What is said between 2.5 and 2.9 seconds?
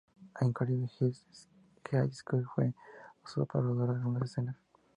fue